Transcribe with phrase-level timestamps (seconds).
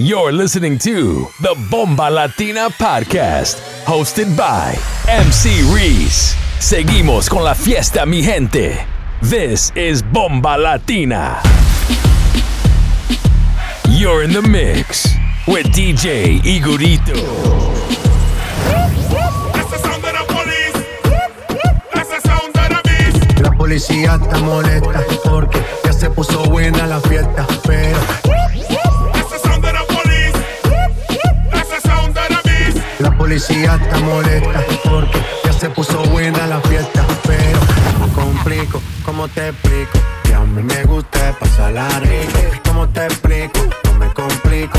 [0.00, 4.78] You're listening to the Bomba Latina Podcast, hosted by
[5.08, 6.36] MC Reese.
[6.60, 8.78] Seguimos con la fiesta, mi gente.
[9.22, 11.42] This is Bomba Latina.
[13.88, 15.08] You're in the mix
[15.48, 17.18] with DJ Igorito.
[23.42, 27.98] La policía está molesta porque ya se puso buena la fiesta, pero
[33.28, 37.60] policía está molesta porque ya se puso buena la fiesta, pero
[38.00, 39.98] me complico, ¿cómo te explico?
[40.24, 43.60] Que a mí me gusta pasarla rico, ¿cómo te explico?
[43.84, 44.78] No me complico,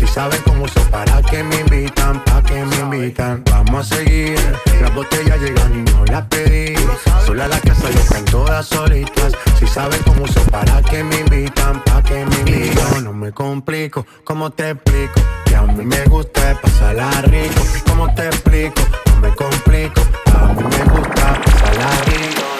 [0.00, 3.44] Si saben cómo uso para que me invitan, pa' que me invitan.
[3.50, 4.38] Vamos a seguir.
[4.80, 6.74] Las botellas llegan y no las pedí.
[7.26, 9.34] Sola la casa y están todas solitas.
[9.58, 13.04] Si saben cómo uso para que me invitan, pa' que me invitan.
[13.04, 15.20] No me complico, ¿cómo te explico?
[15.44, 17.60] Que a mí me gusta pasarla rico.
[17.86, 18.80] ¿Cómo te explico?
[19.12, 20.00] No me complico.
[20.34, 22.59] A mí me gusta pasarla rico.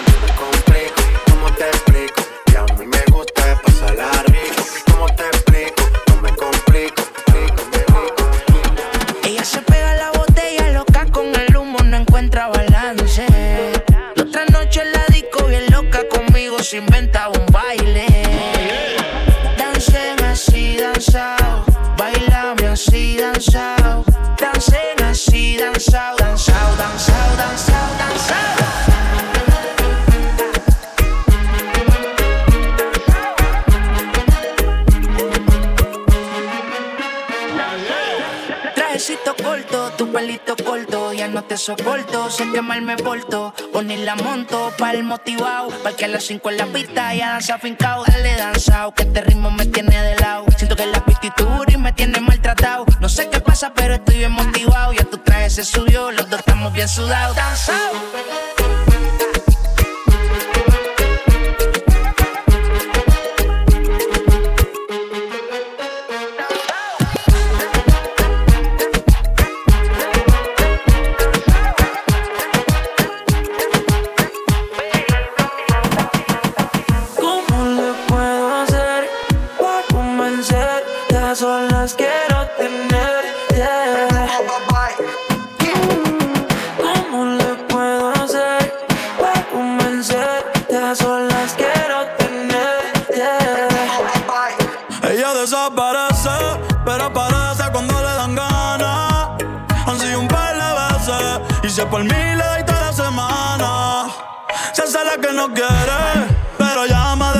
[16.73, 18.05] Inventa un baile.
[19.57, 21.65] Dancen así, danzao,
[21.97, 24.05] bailame así, danzao.
[24.39, 28.41] Dancen así, danzao, danzao, danzao, danzao, danzao.
[38.75, 40.90] Trajecito corto, tu pelito corto,
[41.51, 46.07] te soporto, sé que mal me porto, poner la monto pa'l motivado, para que a
[46.07, 50.01] las 5 en la pista ya danza fincao, dale danzao, que este ritmo me tiene
[50.01, 53.95] de lado, siento que la pistitura y me tiene maltratado, no sé qué pasa pero
[53.95, 58.60] estoy bien motivado, ya tu traje se subió, los dos estamos bien sudados, danzao.
[101.91, 104.07] Por mí le doy toda la semana.
[104.71, 107.30] Se hace la que no quiere, pero llama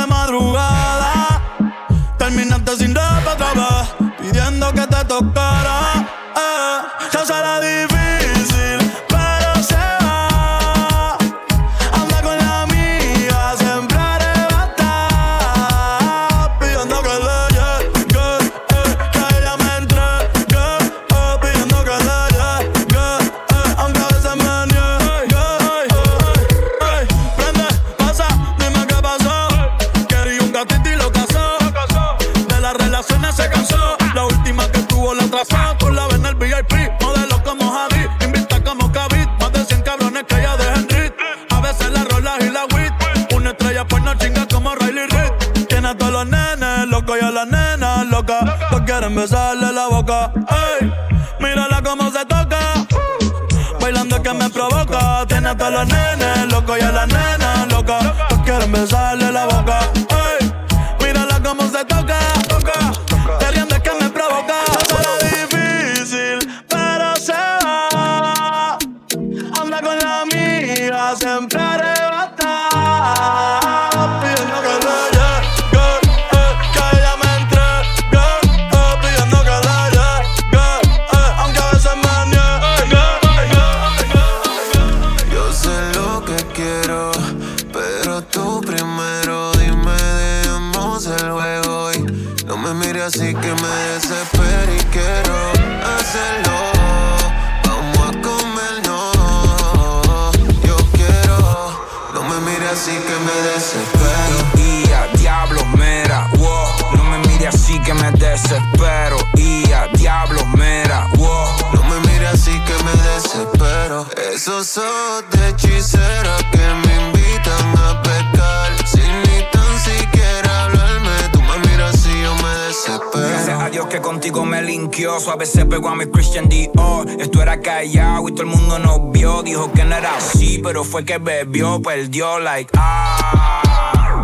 [130.92, 131.84] fue que bebió, mm.
[131.84, 133.62] perdió, like, ah,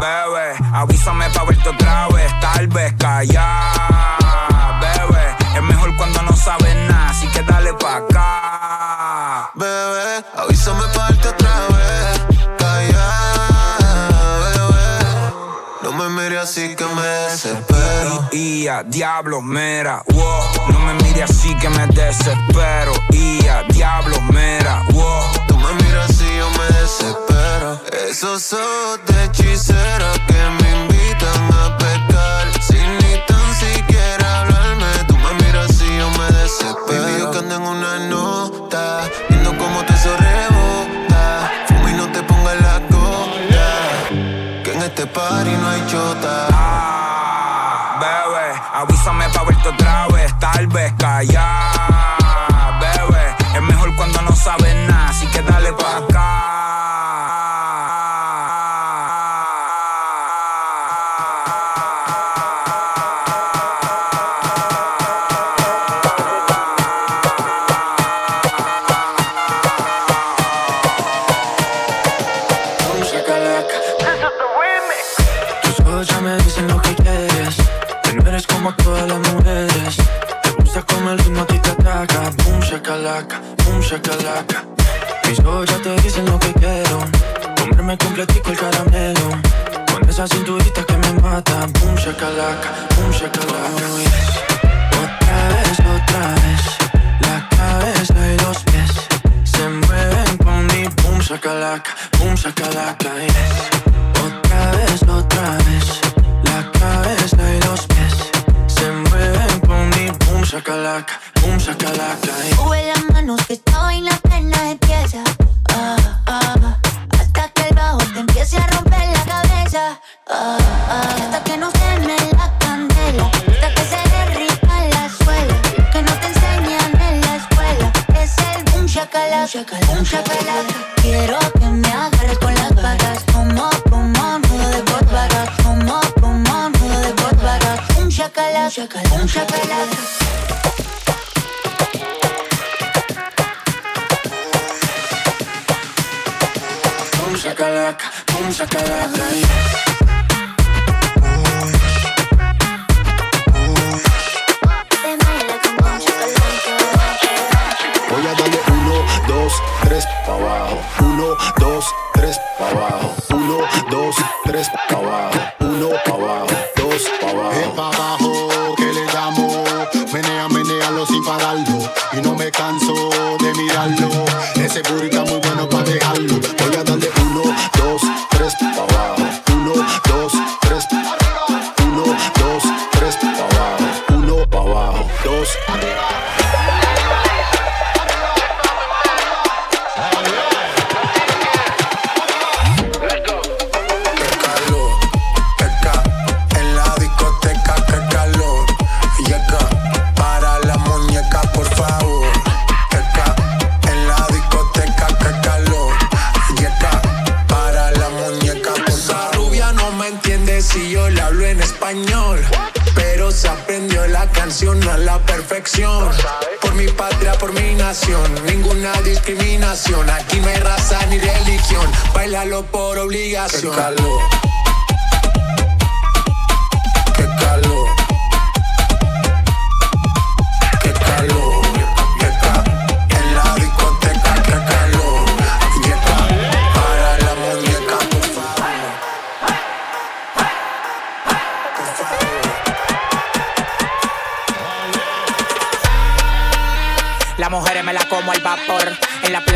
[0.02, 6.76] bebé, avísame pa' verte otra vez, tal vez callar, bebé, es mejor cuando no sabes
[6.90, 12.22] nada, así que dale pa' acá, bebé, avísame pa' verte otra vez,
[12.58, 13.80] callar,
[14.44, 15.00] bebé,
[15.84, 20.44] no me mire así que me desespero, y, diablo, mera, wow,
[20.74, 24.97] no me mire así que me desespero, y diablo, mera, wow.
[28.14, 28.58] so so
[28.94, 29.17] otra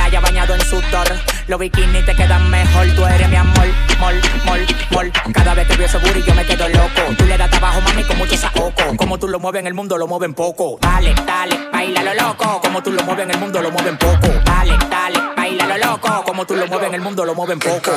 [0.02, 1.08] playa bañado en sudor.
[1.48, 3.68] Los bikinis te quedan mejor, tú eres mi amor,
[4.00, 4.16] mol,
[4.46, 5.12] mol, mol.
[5.32, 7.02] Cada vez que veo seguro y yo me quedo loco.
[7.18, 8.96] Tú le das trabajo, mami, con mucho saoco.
[8.98, 10.80] Como tú lo mueves en el mundo, lo mueven poco.
[10.82, 12.62] Dale, dale, baila lo loco.
[12.62, 14.28] Como tú lo mueves en el mundo, lo mueven poco.
[14.44, 16.24] Dale, dale, baila lo loco.
[16.26, 17.92] Como tú lo mueves en el mundo, lo mueven poco.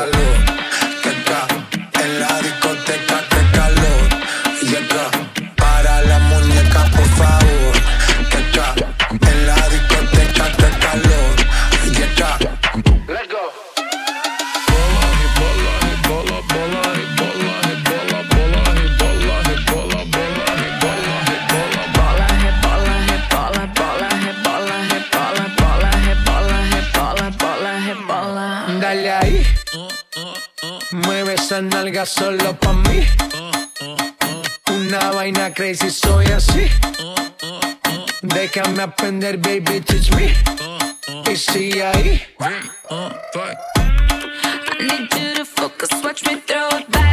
[1.02, 1.64] Qué calor,
[2.02, 3.63] en la discoteca, qué.
[31.84, 33.06] nalga solo pa' mí.
[34.70, 36.66] Una vaina crazy, soy así.
[38.22, 40.32] Déjame aprender, baby, teach me.
[41.30, 42.22] Y sigue ahí.
[42.90, 43.10] Uh,
[44.66, 47.03] I need you to focus, watch me throw it back.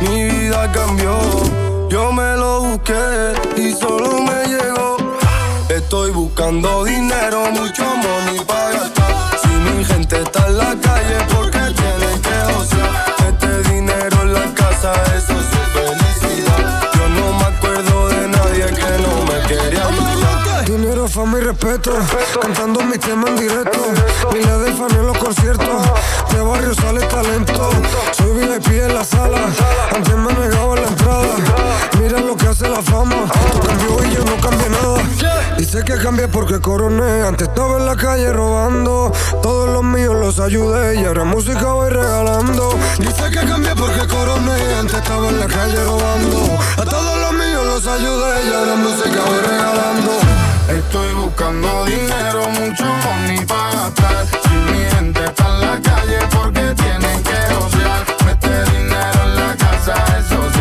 [0.00, 1.18] mi vida cambió.
[1.88, 4.96] Yo me lo busqué y solo me llegó.
[5.68, 9.38] Estoy buscando dinero, mucho money para gastar.
[9.42, 11.18] Si mi gente está en la calle,
[21.48, 21.92] respeto.
[22.42, 23.78] Cantando mi tema en directo.
[24.32, 25.82] Miles de fans en los conciertos.
[26.30, 27.70] De barrio sale talento.
[28.12, 29.38] Soy VIP en la sala.
[29.94, 31.34] Antes me negaba la entrada.
[31.98, 33.16] Mira lo que hace la fama.
[33.52, 35.56] Tú cambió y yo no cambié nada.
[35.56, 37.22] Dice que cambié porque coroné.
[37.22, 39.10] Antes estaba en la calle robando.
[39.42, 41.00] Todos los míos los ayudé.
[41.00, 42.74] Y ahora música voy regalando.
[42.98, 44.74] Dice que cambié porque coroné.
[44.78, 46.58] Antes estaba en la calle robando.
[46.76, 48.48] A todos los míos los ayudé.
[48.48, 50.12] Y ahora música voy regalando.
[50.68, 54.26] Estoy buscando dinero, mucho money para gastar.
[54.26, 58.04] Si mi gente está en la calle porque tienen que odiar.
[58.26, 60.57] Mete dinero en la casa, eso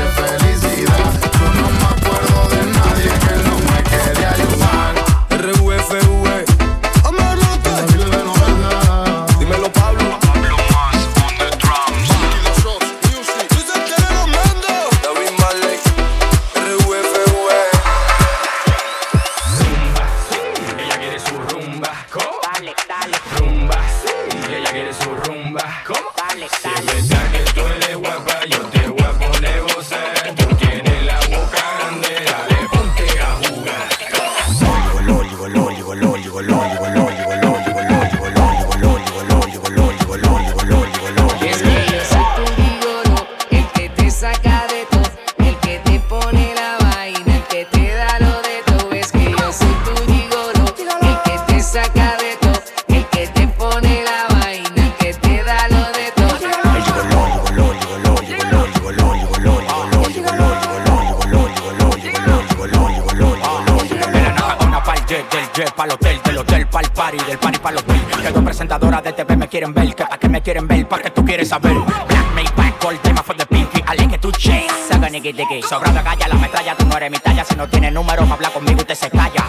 [65.58, 68.02] jet, pa'l hotel, del hotel pa'l party, del party pa'l hotel.
[68.22, 71.00] Que dos presentadoras de TV me quieren ver, que pa' que me quieren ver, pa'
[71.00, 71.74] que tú quieres saber.
[71.74, 74.70] Black me back, gold tema for the pinky, I like it to chase.
[74.88, 77.92] Saga nigga diggy, sobrando calla la metralla, tú no eres mi talla, si no tienes
[77.92, 79.46] número, me habla conmigo y te se calla.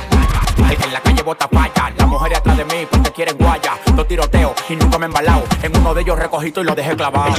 [0.82, 3.72] En la calle bota falla, las mujeres atrás de mí porque quieren guaya.
[3.94, 5.42] Dos tiroteos y nunca me he embalado.
[5.62, 7.34] En uno de ellos recogito y lo dejé clavado.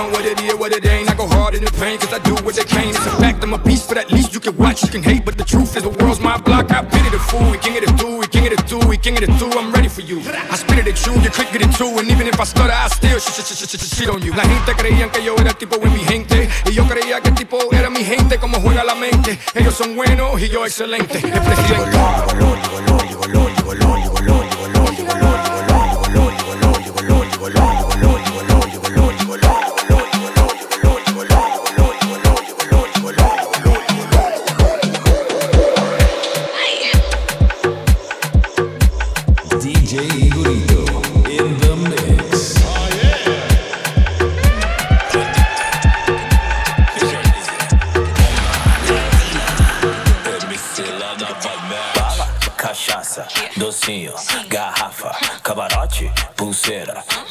[0.00, 1.10] What don't, what it is, what it ain't.
[1.10, 2.88] I go hard in the pain, cause I do what they can.
[2.88, 5.24] It's a fact, I'm a beast, but at least you can watch, you can hate.
[5.24, 6.70] But the truth is, the world's my block.
[6.70, 8.96] I pity the fool, we king of the two, we king of the two, we
[8.96, 9.50] king of the two.
[9.58, 10.20] I'm ready for you.
[10.50, 11.90] I spit it at you, you click it at two.
[11.98, 14.32] And even if I stutter, I still sh sh sh sh sh shit on you.
[14.34, 16.48] La gente creían que yo era tipo de mi gente.
[16.66, 19.38] Y yo creía que el tipo era mi gente, como juega la mente.
[19.54, 21.18] Ellos son buenos y yo excelente.
[21.18, 21.98] El presidente.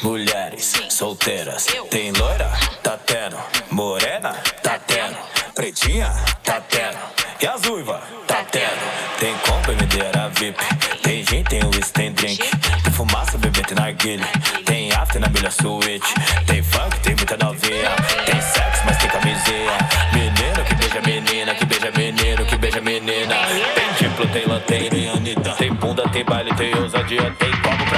[0.02, 1.66] Mulheres solteiras.
[1.90, 2.50] Tem loira?
[2.82, 3.38] Tá tendo.
[3.70, 4.34] Morena?
[4.62, 5.16] Tá tendo.
[5.54, 6.12] Pretinha?
[6.44, 6.98] Tá tendo.
[7.40, 8.02] E as uiva?
[8.26, 9.18] Tá tendo.
[9.18, 10.62] Tem compra, medeira VIP.
[11.02, 12.50] Tem gin, tem whisky, tem drink.
[12.82, 14.26] Tem fumaça, bebê, tem narguilha.
[14.66, 16.14] Tem after na melhor suíte.
[16.46, 17.96] Tem funk, tem muita novinha.
[18.26, 19.78] Tem sexo, mas tem camisinha.
[20.12, 23.36] Menino que beija menina, que beija menino, que beija menina.
[23.74, 25.50] Tem diplo, tem lanterna, tem Anitta.
[25.52, 27.34] Tem bunda, tem baile, tem ousadia.
[27.38, 27.89] Tem copo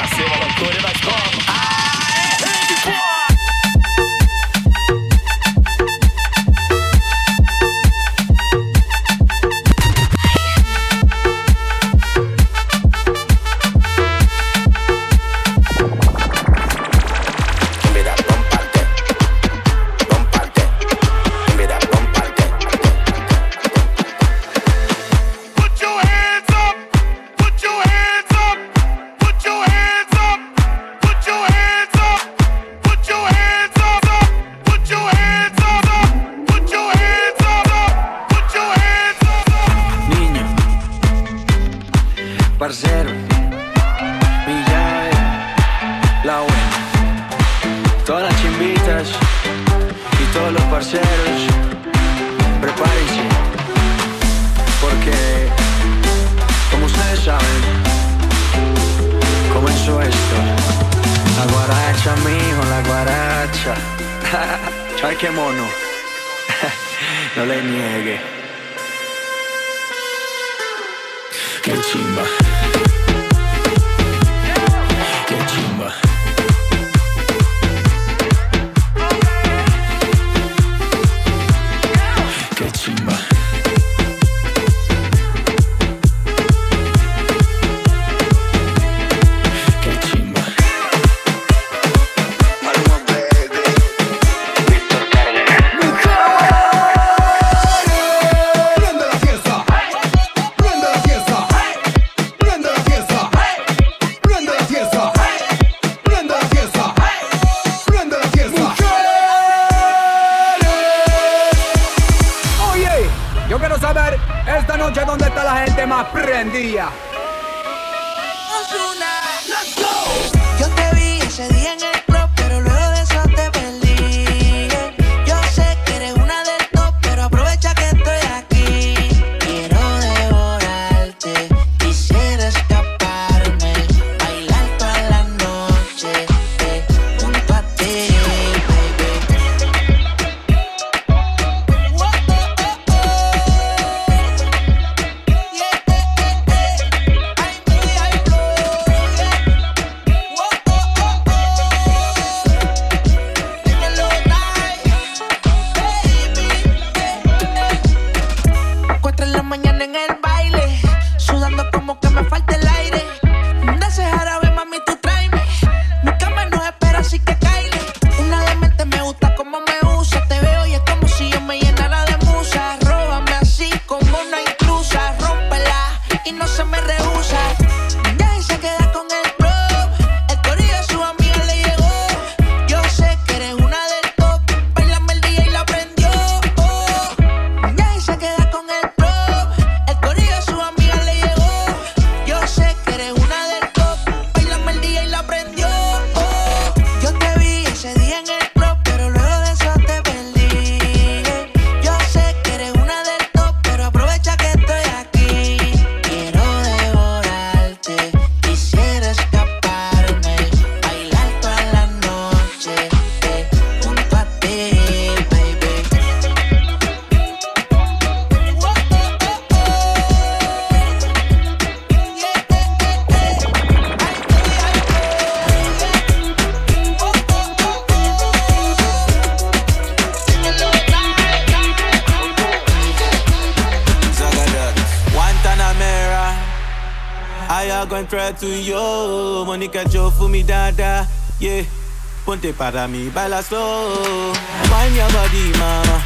[242.43, 244.33] Ponte para mí, baila slow.
[244.73, 246.03] Wind your body, mama.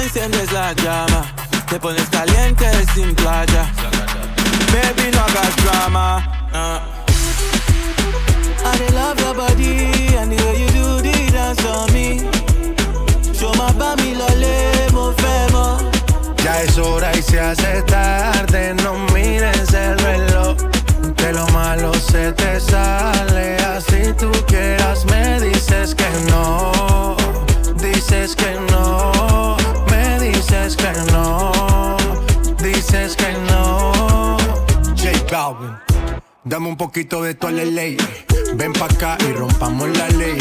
[0.00, 1.26] Enciendes la llama.
[1.68, 3.66] Te pones caliente sin playa.
[4.70, 6.22] Baby, no hagas drama.
[6.54, 6.80] uh.
[8.64, 12.20] I love your body and the way you do the dance on me.
[13.34, 16.44] Show my mí lole, mo fẹ́ mọ́.
[16.44, 20.56] Ya es hora y se hace tarde, no mires el reloj.
[21.16, 25.15] Que lo malo se te sale, así tú quieras me
[25.86, 27.16] dices que no,
[27.76, 29.56] dices que no,
[29.88, 31.96] me dices que no,
[32.60, 34.36] dices que no.
[34.96, 35.76] J Balvin,
[36.42, 37.96] dame un poquito de tu ley.
[38.54, 40.36] Ven pa' acá y rompamos la ley.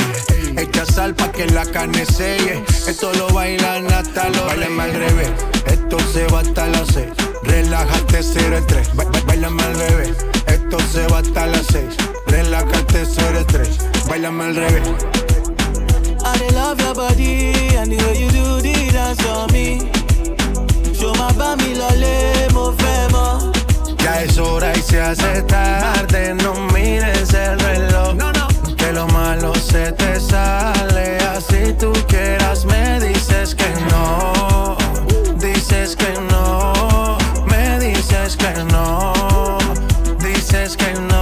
[0.57, 2.63] Echa sal pa' que la carne selle.
[2.87, 5.29] Esto lo bailan hasta los Bailan al revés.
[5.67, 7.09] Esto se va hasta las seis.
[7.43, 8.95] Relájate, cero estrés.
[8.95, 10.13] Ba- ba- Bailame al revés.
[10.47, 11.95] Esto se va hasta las seis.
[12.25, 13.77] Relájate, cero estrés.
[14.07, 14.81] Bailame al revés.
[16.27, 19.67] I dey love your body and the way you do the dance on me.
[20.97, 22.15] Show my bami lole,
[22.55, 23.31] mo fẹ́ mọ́.
[24.03, 26.21] Ya es hora y se hace tarde.
[26.43, 28.11] No mires el reloj.
[28.21, 28.45] No, no.
[28.79, 31.07] Que lo malo se te sale.
[31.35, 34.77] Así tú quieras, me dices que no.
[35.45, 37.17] Dices que no.
[37.51, 38.87] Me dices que no.
[40.27, 41.14] Dices que no.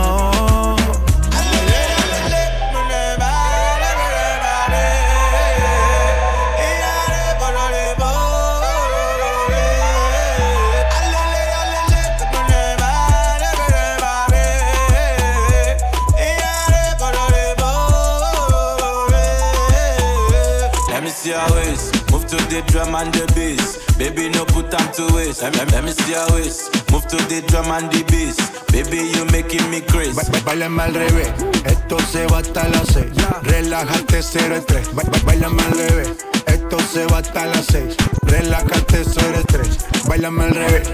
[22.93, 23.77] Drum and the bass.
[23.97, 25.41] Baby, no put time to waste.
[25.41, 26.69] Let me, let me see your waist.
[26.91, 28.37] Move to the drum and the bass.
[28.71, 30.13] Baby, you making me crazy.
[30.13, 31.29] Ba- ba- Bailame al revés,
[31.65, 33.11] esto se va hasta las seis.
[33.43, 34.87] Relájate, cero estrés.
[34.93, 36.09] Ba- ba- Bailame al revés,
[36.45, 37.95] esto se va hasta las seis.
[38.23, 39.77] Relájate, cero estrés.
[40.07, 40.87] Bailame al revés.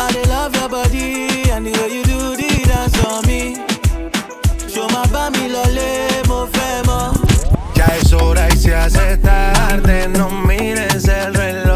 [0.00, 3.56] I love your body and the way you do the dance on me.
[4.68, 5.08] Show my.
[5.08, 6.17] Ya
[8.08, 10.08] es hora y se hace tarde.
[10.08, 11.67] No mires el reloj.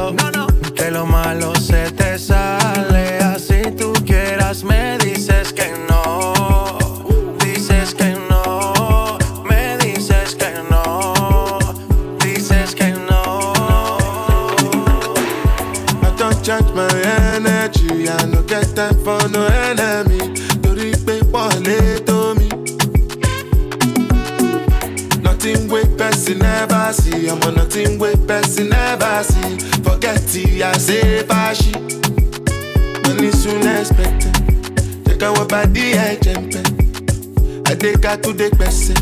[37.82, 38.94] Adeka to the person.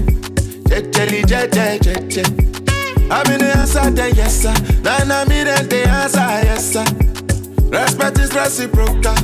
[0.65, 2.25] Jejeli, jeje, jeje.
[3.11, 4.55] I'm in the answer, then yes sir.
[4.81, 6.85] Then I'm in the answer, yes sir.
[7.69, 9.15] Respect is reciprocal,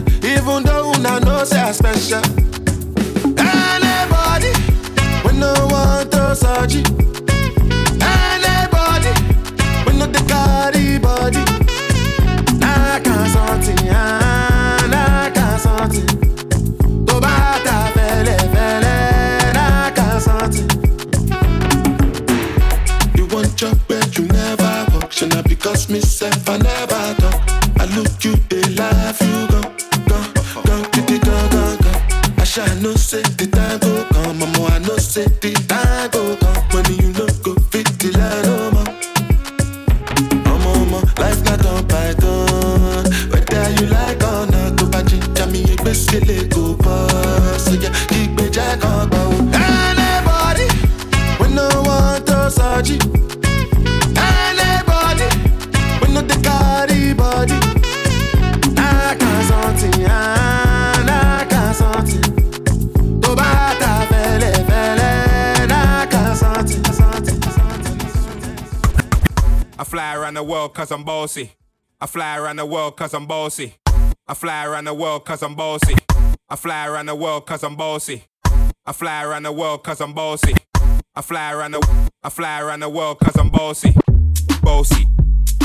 [72.06, 73.74] I fly around the world cause I'm bossy.
[74.28, 75.96] I fly around the world cause I'm bossy.
[76.48, 78.22] I fly around the world cause I'm bossy.
[78.86, 80.54] I fly around the world cause I'm bossy.
[81.16, 83.92] I fly around the I fly around the world cause I'm bossy.
[84.62, 85.08] Bossy.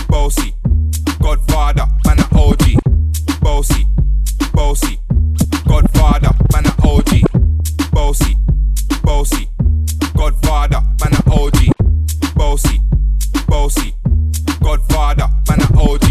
[0.08, 0.56] Bossy.
[1.22, 2.82] Godfather, man a OG.
[3.40, 3.86] Bossy.
[4.52, 4.98] Bossy.
[5.68, 7.92] Godfather, man a OG.
[7.92, 8.36] Bossy.
[9.04, 9.48] Bossy.
[10.16, 12.34] Godfather, man a OG.
[12.34, 12.80] Bossy.
[13.48, 13.94] Bossy.
[14.60, 16.11] Godfather, man a OG.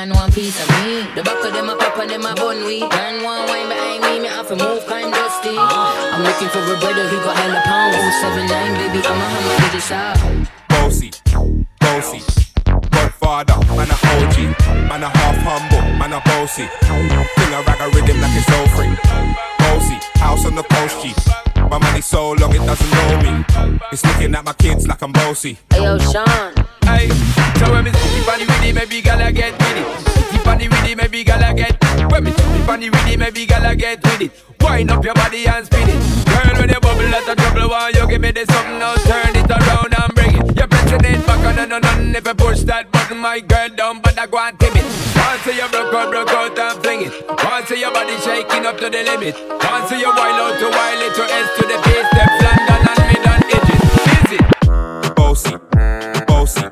[0.00, 1.04] man want piece of me.
[1.14, 2.80] The back of them a pop and them a bun we.
[2.80, 5.52] Man want wine behind me, me have to move kind dusty.
[5.52, 7.96] I'm looking for a brother who got hella pounds.
[8.24, 8.48] 079,
[8.80, 10.16] baby, I'm a hammer to the shop.
[10.72, 11.10] Bossy,
[11.80, 12.20] bossy.
[12.96, 14.36] Godfather, man a OG.
[14.88, 16.66] Man a half humble, man a bossy.
[17.36, 18.96] Fling a rag a rhythm like it's all free.
[19.60, 21.12] Bossy, house on the coast G.
[21.70, 23.44] My money so long it doesn't know me.
[23.92, 25.56] It's looking at my kids like I'm bossy.
[25.70, 26.26] Hey yo, Sean.
[26.82, 27.08] Hey,
[27.58, 30.32] so when me sit on the rhythm, maybe gala get with it.
[30.32, 31.78] Sit on the rhythm, maybe gala get.
[32.10, 34.32] When me sit on the rhythm, maybe gala get with it.
[34.60, 36.26] Wind up your body and spin it.
[36.26, 37.68] Girl, when you bubble, that's a trouble.
[37.70, 38.94] Why you give me this something now?
[39.06, 40.56] Turn it around and bring it.
[40.56, 43.68] You're pressing it back on and on and if you push that button, my girl
[43.68, 45.09] down, but I go and tip it.
[45.30, 47.24] Once you broke out, broke out and fling it.
[47.28, 49.36] Once your body shaking up to the limit.
[49.62, 53.02] Once you wild out to wild it to S to the base, step London and
[53.06, 53.82] mid and edges.
[54.34, 55.14] It?
[55.14, 55.54] Bossy,
[56.26, 56.66] bossy.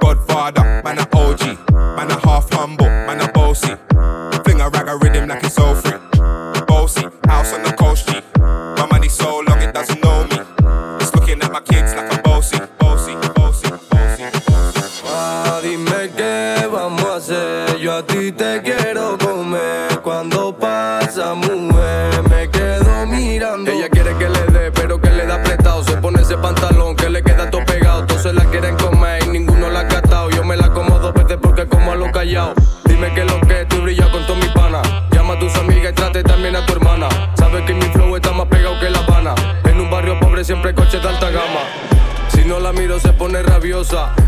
[0.00, 1.68] Godfather, man a OG.
[1.70, 3.74] Man a half humble, man a bossy.
[4.42, 5.98] Fling a rag a rhythm like it's all free.
[6.66, 8.21] Bossy, house on the coast G.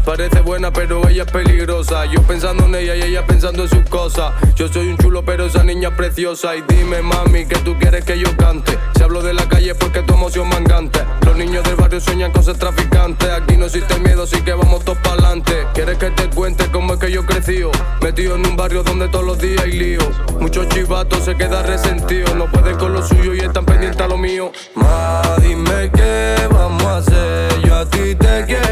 [0.05, 2.07] Parece buena pero ella es peligrosa.
[2.07, 4.35] Yo pensando en ella y ella pensando en sus cosas.
[4.57, 6.57] Yo soy un chulo pero esa niña es preciosa.
[6.57, 10.03] Y dime mami que tú quieres que yo cante Si hablo de la calle porque
[10.03, 13.31] tu emoción mangante Los niños del barrio sueñan con ser traficantes.
[13.31, 15.69] Aquí no existe miedo así que vamos todos pa'lante.
[15.73, 17.63] ¿Quieres que te cuente cómo es que yo crecí?
[18.03, 20.01] Metido en un barrio donde todos los días hay lío.
[20.41, 22.35] Muchos chivatos se quedan resentidos.
[22.35, 24.51] No pueden con lo suyo y están pendientes a lo mío.
[24.75, 27.61] Ma, dime qué vamos a hacer.
[27.65, 28.64] Yo a ti te quiero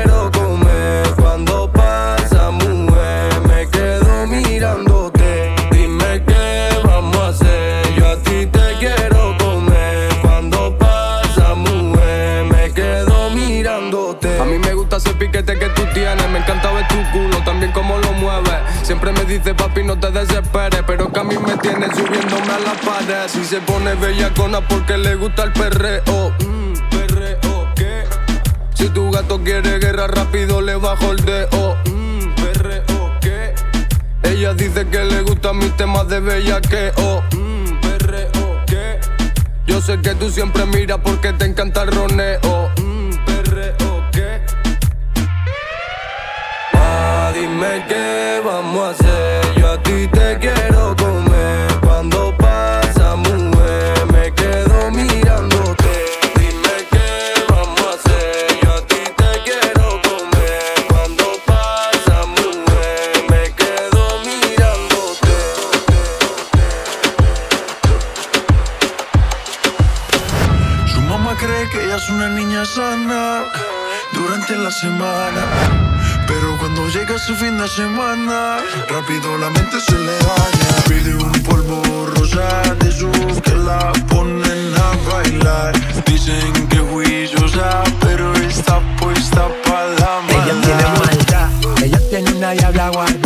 [19.42, 23.26] dice papi no te desesperes, pero que a mí me tiene subiéndome a la pared.
[23.28, 26.32] Si se pone bellacona porque le gusta el perreo.
[26.40, 28.04] Mm, perreo, ¿qué?
[28.74, 31.76] Si tu gato quiere guerra rápido le bajo el dedo.
[31.86, 33.54] Mm, perreo, ¿qué?
[34.22, 37.24] Ella dice que le gustan mis temas de bellaqueo.
[37.32, 39.00] Mm, perreo, ¿qué?
[39.66, 42.71] Yo sé que tú siempre miras porque te encanta el roneo.
[74.12, 75.42] Durante la semana.
[76.26, 80.70] Pero cuando llega su fin de semana, rápido la mente se le daña.
[80.88, 85.72] Pide un polvo rosa de esos que la ponen a bailar.
[86.06, 91.48] Dicen que juiciosa, pero está puesta para la Ella tiene maldad,
[91.82, 93.21] ella tiene una diabla guarda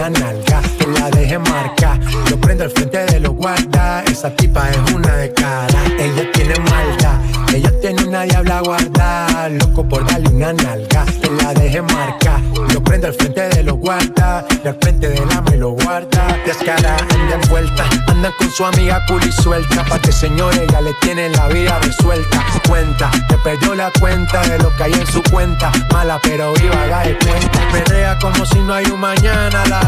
[0.00, 1.98] una nalga, que la deje marca
[2.30, 6.54] Lo prendo al frente de los guarda Esa tipa es una de cara Ella tiene
[6.60, 7.20] maldad,
[7.54, 9.48] ella tiene una diabla guarda.
[9.50, 12.40] Loco por darle una nalga, que la deje marca
[12.72, 16.38] Lo prendo al frente de los guarda Y al frente de la me lo guarda.
[16.46, 19.84] Descara, anda envuelta Andan con su amiga y suelta.
[19.84, 22.44] Pa' que señores ya le tienen la vida resuelta.
[22.68, 25.72] Cuenta, que perdió la cuenta de lo que hay en su cuenta.
[25.92, 27.60] Mala pero viva, haga de cuenta.
[27.72, 29.80] Perrea como si no hay un mañana la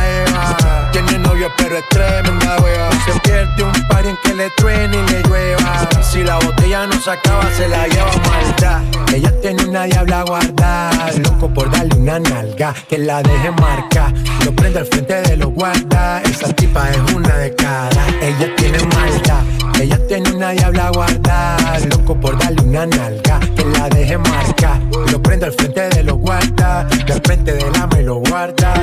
[0.92, 5.10] Tiene novio pero es tremenda wea Se pierde un par en que le truene y
[5.10, 5.88] le llueva.
[6.02, 8.82] Si la botella no se acaba se la lleva maldad.
[9.14, 10.90] Ella tiene una diabla guarda
[11.24, 14.12] Loco por darle una nalga Que la deje marca.
[14.44, 16.22] Lo prende al frente de los guarda.
[16.22, 19.42] Esa tipa es una de cara Ella tiene maldad.
[19.80, 21.56] Ella tiene una diabla guarda
[21.90, 24.80] Loco por darle una nalga Que la deje marca.
[25.10, 26.80] Lo prende al frente de los guarda.
[26.80, 28.74] Al frente de la me lo guarda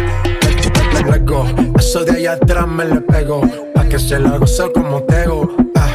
[1.77, 3.41] Eso de allá atrás me le pego.
[3.73, 5.55] Pa' que se la gozo como tego.
[5.75, 5.89] Ah,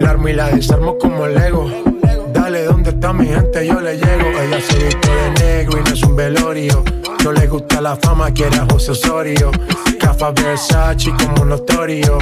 [0.00, 1.70] La armo y la desarmo como Lego.
[2.32, 3.66] Dale, ¿dónde está mi gente?
[3.66, 4.28] Yo le llego.
[4.40, 6.84] Ella se viste de negro y no es un velorio.
[7.24, 9.50] No le gusta la fama, quiere a José Osorio
[10.00, 12.18] Cafa Versace como notorio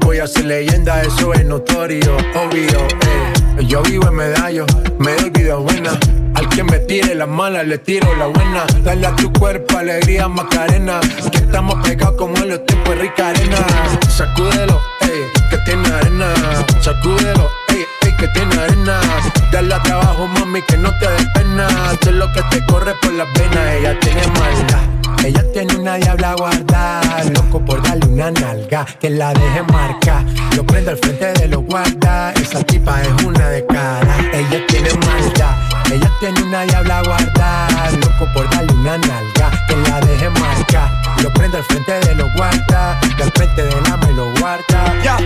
[0.00, 4.66] Voy a ser leyenda, eso es notorio Obvio, eh Yo vivo en medallo,
[4.98, 5.90] me doy vida buena
[6.34, 8.64] al que me tire la mala, le tiro la buena.
[8.82, 10.98] Dale a tu cuerpo alegría, Macarena.
[11.30, 13.58] Que estamos pegados como en los tiempos rica arena.
[14.08, 16.32] Sacúdelo, ey, que tiene arena.
[16.80, 18.98] Sacúdelo, ey, ey, que tiene arena.
[19.52, 21.68] Dale a trabajo, mami, que no te des pena.
[22.02, 25.01] De lo que te corre por las venas, ella tiene maldad.
[25.24, 27.00] Ella tiene una diabla guarda
[27.32, 30.24] Loco por darle una nalga Que la deje marca.
[30.56, 32.32] Lo prende al frente de los guarda.
[32.32, 34.16] Esa tipa es una de cara.
[34.32, 35.54] Ella tiene maldad.
[35.92, 41.00] Ella tiene una diabla guarda Loco por darle una nalga Que la deje marca.
[41.22, 42.98] Lo prende al frente de los guarda.
[43.16, 45.18] Y al frente de la me lo guarda.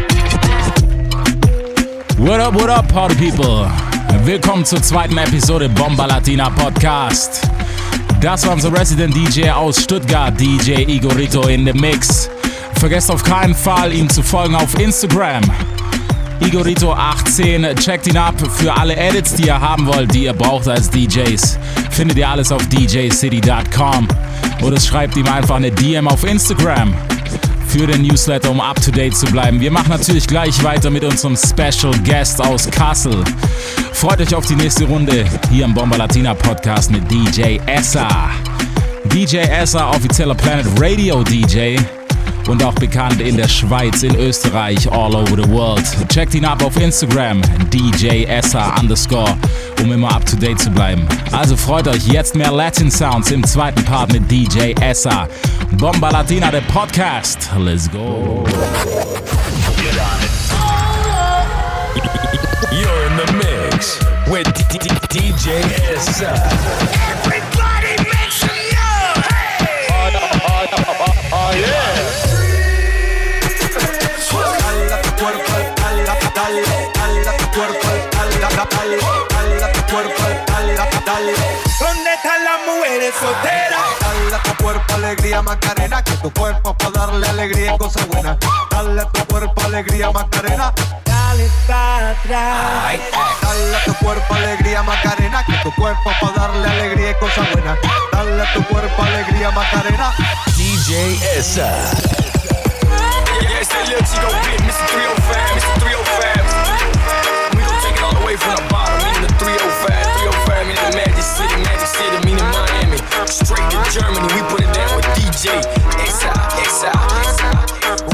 [2.18, 3.70] What up, what up, Party People?
[4.24, 7.46] Willkommen zur zweiten Episode Bomba Latina Podcast.
[8.20, 12.31] Das war unser Resident DJ aus Stuttgart, DJ Igorito in the Mix.
[12.79, 15.43] Vergesst auf keinen Fall, ihm zu folgen auf Instagram.
[16.40, 20.90] Igorito18, checkt ihn ab für alle Edits, die ihr haben wollt, die ihr braucht als
[20.90, 21.59] DJs.
[21.90, 24.09] Findet ihr alles auf djcity.com
[24.62, 26.95] oder schreibt ihm einfach eine DM auf Instagram
[27.66, 29.60] für den Newsletter, um up to date zu bleiben.
[29.60, 33.24] Wir machen natürlich gleich weiter mit unserem Special Guest aus Kassel.
[33.92, 38.30] Freut euch auf die nächste Runde hier im Bomba Latina Podcast mit DJ Essa.
[39.04, 41.76] DJ Essa, offizieller Planet Radio DJ
[42.49, 45.82] und auch bekannt in der Schweiz, in Österreich, all over the world.
[46.09, 47.40] Checkt ihn ab auf Instagram,
[47.70, 49.36] DJ Essa underscore,
[49.82, 51.07] um immer up to date zu bleiben.
[51.32, 55.28] Also freut euch, jetzt mehr Latin Sounds im zweiten Part mit DJ Essa.
[55.72, 57.51] Bomba Latina, der Podcast.
[57.59, 58.44] Let's go.
[62.72, 65.62] You're in the mix with D- D- D- DJ
[65.94, 66.32] Essa.
[67.11, 69.26] Everybody make some noise!
[69.26, 69.88] Hey!
[69.90, 71.66] Oh, oh, yeah!
[71.66, 71.86] Dale a
[82.97, 88.38] Dale a tu cuerpo alegría Macarena, que tu cuerpo para darle alegría y cosas buenas.
[88.70, 90.72] Dale a tu cuerpo alegría Macarena.
[91.05, 92.99] Dale para atrás.
[93.42, 97.78] Dale a tu cuerpo alegría Macarena, que tu cuerpo para darle alegría y cosas buenas.
[98.12, 100.14] Dale a tu cuerpo alegría Macarena.
[100.57, 101.68] DJ Essa.
[103.42, 104.86] Yeah, it's that little Chico Big, Mr.
[104.88, 105.80] 305, Mr.
[105.80, 106.36] 305.
[113.37, 115.59] Straight to Germany, we put it down with DJ
[116.01, 116.91] Essa, Essa,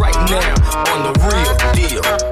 [0.00, 0.52] right now
[0.92, 2.31] on the real deal.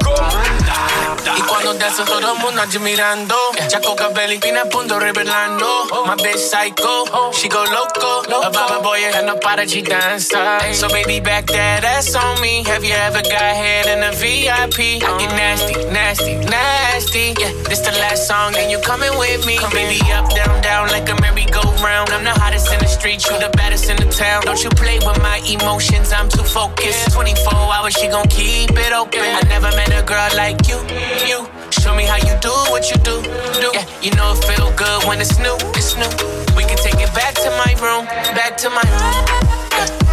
[1.90, 2.00] Go!
[2.00, 3.34] Y cuando danzo todo el mundo admirando
[3.70, 5.66] Jaco Cabelli, pina punto revelando
[6.06, 8.22] My bitch psycho, she go loco.
[8.42, 12.62] About my boy, and no para de dança So baby, back that ass on me.
[12.64, 15.02] Have you ever got head in a VIP?
[15.02, 17.34] I get nasty, nasty, nasty.
[17.38, 19.58] Yeah, this the last song and you coming with me.
[19.58, 23.38] Come baby, up, down, down like a merry-go-round I'm the hottest in the street, you
[23.38, 24.42] the baddest in the town.
[24.44, 27.12] Don't you play with my emotions, I'm too focused.
[27.12, 29.20] 24 hours, she gon' keep it open.
[29.20, 30.78] I never met a girl like you,
[31.26, 33.22] you Show me how you do what you do,
[33.58, 33.70] do.
[33.72, 36.10] Yeah, you know it feel good when it's new, it's new.
[36.54, 38.04] We can take it back to my room,
[38.36, 39.24] back to my room.
[39.72, 40.09] Yeah.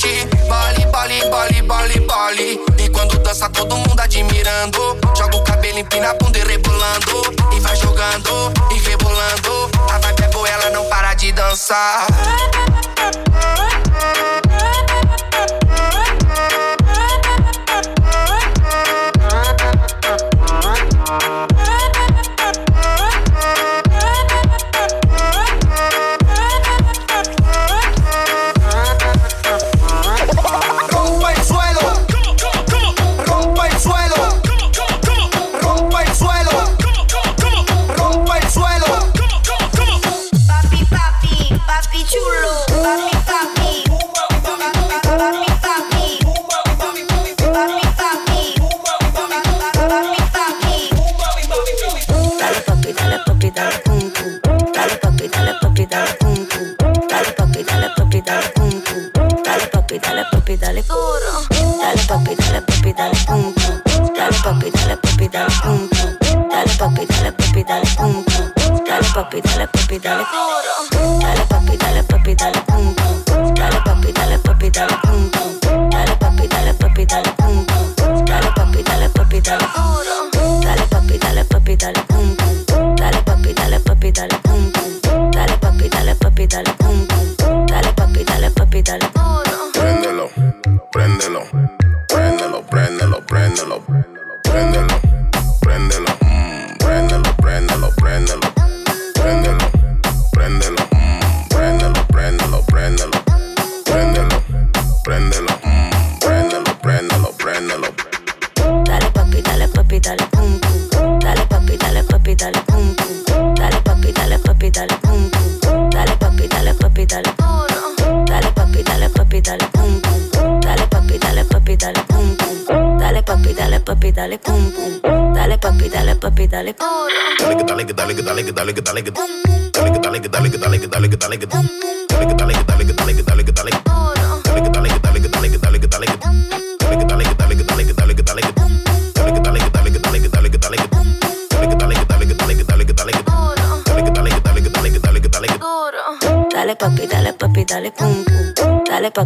[0.00, 0.26] Mexe, mexe.
[0.48, 2.60] Bole, bole, bole, bole, bole.
[2.78, 4.98] E quando dança todo mundo admirando.
[5.16, 7.22] Joga o cabelo, empina a bunda e rebolando.
[7.52, 9.70] E vai jogando e rebolando.
[9.92, 12.06] A vibe é boa, ela não para de dançar.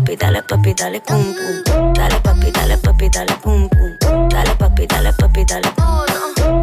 [0.05, 1.93] Papi, dale papi, dale pum pum.
[1.95, 4.29] Dale papi, dale papi, dale pum pum.
[4.29, 5.73] Dale papi, dale papi, dale.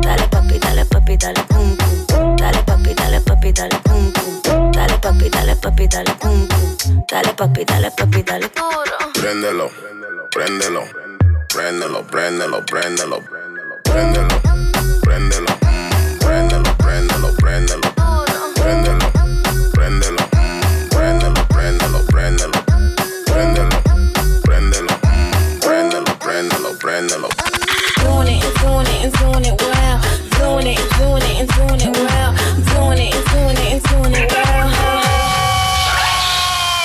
[0.01, 2.35] Dale papi, dale papi, dale pum pum.
[2.37, 4.71] Dale papi, dale papi, dale pum pum.
[4.71, 7.03] Dale papi, dale papi, dale pum pum.
[7.09, 8.49] Dale papi, dale papi, dale.
[9.13, 9.71] Préndelo,
[10.29, 10.83] préndelo,
[11.49, 13.21] préndelo, préndelo, préndelo, préndelo,
[13.83, 15.53] préndelo, mm, préndelo,
[16.19, 17.90] préndelo, préndelo, préndelo,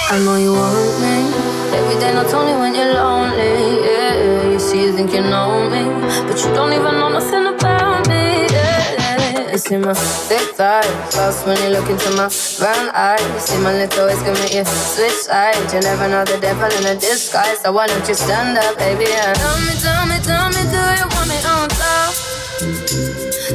[0.09, 1.34] I know you want me.
[1.74, 3.82] Every day, not only when you're lonely.
[3.82, 4.52] Yeah.
[4.54, 5.82] you see, you think you know me,
[6.30, 8.46] but you don't even know nothing about me.
[8.46, 9.50] Yeah.
[9.50, 10.86] You see my thick thighs,
[11.16, 12.30] lost when you look into my
[12.62, 13.18] brown eyes.
[13.34, 15.74] You see my little ways can make you switch sides.
[15.74, 19.11] You never know the devil in a disguise, so why don't you stand up, baby?
[19.11, 22.14] And tell me, tell me, tell me, do you want me on top?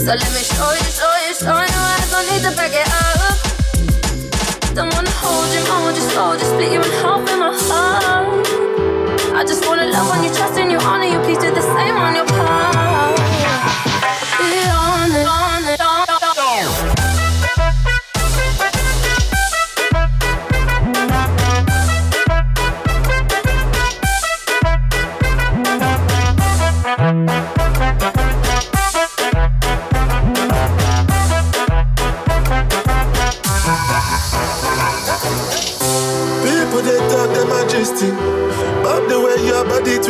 [0.04, 1.80] So let me show you, show you, show you.
[1.80, 2.81] I don't need to up.
[4.74, 8.48] Don't wanna hold you, hold you slow, just split you in half in my heart.
[9.36, 11.98] I just wanna love on you, trust in you, honor you, please do the same
[11.98, 13.18] on your part.
[14.40, 15.41] Be honest.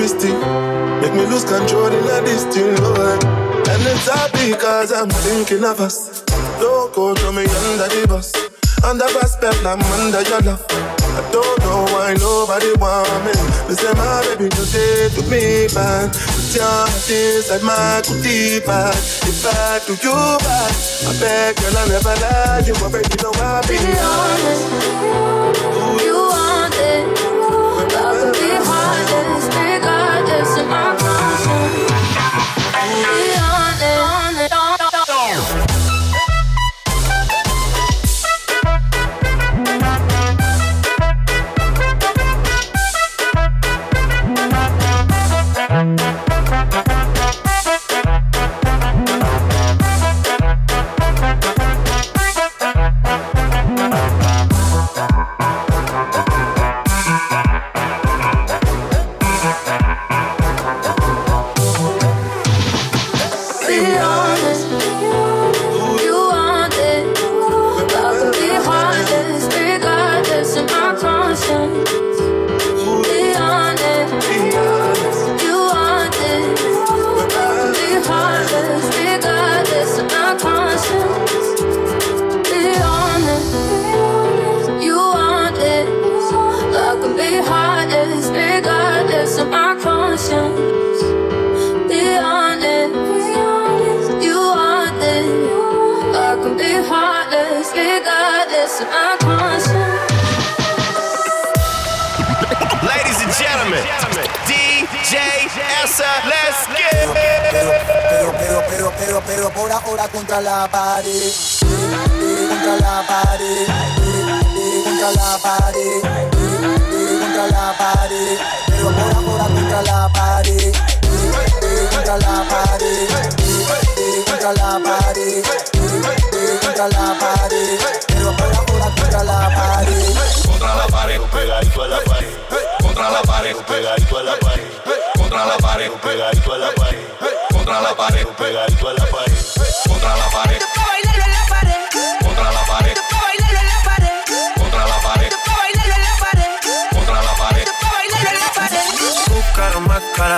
[0.01, 0.39] Twisting
[0.97, 2.17] make me lose control in a
[2.49, 3.21] thing, Lord.
[3.69, 6.23] And it's all because I'm thinking of us.
[6.57, 8.33] Don't go throw me under the bus,
[8.83, 10.65] under respect, I'm under your love.
[11.13, 13.33] I don't know why nobody want me.
[13.69, 16.09] They say my baby you did to me bad.
[16.09, 18.97] Put your heart inside my cootie bag.
[19.29, 20.73] If I do you bad,
[21.05, 22.61] I beg girl I never lie.
[22.65, 24.65] You already know I be honest.
[26.01, 27.05] You want it,
[27.93, 29.45] love can be heartless,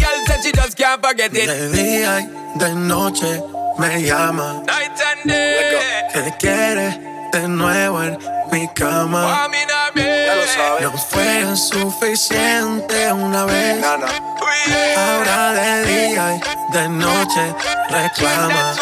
[0.00, 1.46] Girl said she just can't forget it.
[1.46, 3.42] De día y de noche
[3.78, 4.62] me llama.
[4.66, 5.78] Night and day.
[6.12, 6.98] Que quiere
[7.32, 8.18] de nuevo en
[8.50, 9.48] mi cama.
[9.94, 10.82] Ya lo sabes.
[10.82, 13.84] No fue suficiente una vez.
[13.84, 17.54] Ahora de día y de noche
[17.88, 18.74] reclama.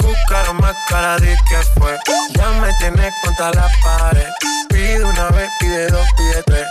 [0.00, 1.96] Buscaron más cara de que fue.
[2.34, 4.28] Ya me tienes contra la pared.
[4.68, 6.66] Pide una vez, pide dos, pide tres.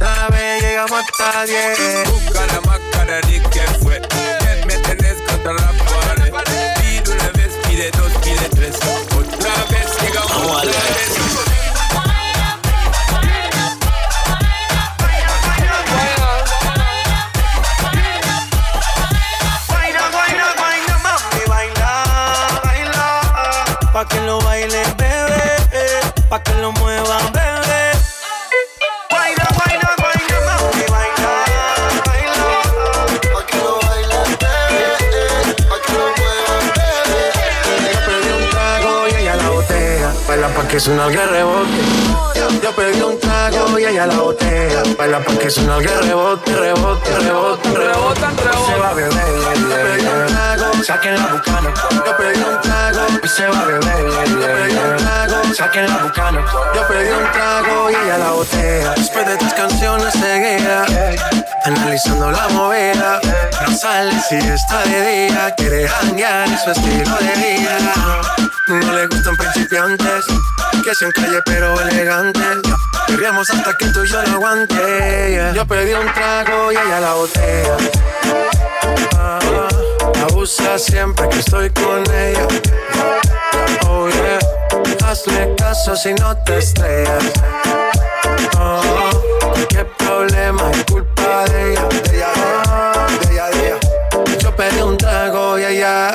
[0.00, 2.10] 9 llegamos hasta 10.
[2.10, 4.00] Busca la máscara, Rick, que fue?
[4.66, 6.32] Me tenés contra la pared.
[6.80, 8.76] Pide una vez, pide dos, pide tres.
[8.76, 11.20] Otra vez llegamos oh, otra vez.
[23.92, 25.46] pa' que lo baile, bebé,
[26.30, 27.39] pa' que lo mueva, bebé.
[40.70, 41.68] Que suena el rebote.
[42.62, 47.18] Yo pedí un trago y ella la botella, baila pa' que suena el rebote, rebote,
[47.18, 51.72] rebote, rebotan, Se va a beber, saquen la bucana.
[51.90, 55.96] Yo pedí un trago y se va a beber, yo pedí un trago, saquen la
[55.98, 56.44] bucana.
[56.74, 58.94] Yo pedí un trago y ella la botella.
[58.96, 60.84] Después de tus canciones seguía,
[61.64, 63.20] analizando la movida.
[63.66, 67.78] No sale si está de día, quiere janguear en su estilo de vida.
[68.68, 70.24] No le gustan principiantes,
[70.84, 72.58] que sean calle pero elegantes.
[73.06, 75.52] Queríamos hasta que tú y yo lo aguante.
[75.54, 77.76] Yo pedí un trago y ella la botella.
[79.18, 79.38] Ah,
[80.22, 82.46] abusa siempre que estoy con ella.
[83.88, 84.38] Oh yeah,
[85.04, 87.24] hazle caso si no te estrellas.
[88.58, 89.10] Oh,
[89.68, 92.32] qué problema es culpa de ella, de ella,
[93.22, 94.38] de ella, de ella.
[94.38, 96.14] Yo pedí un trago y ella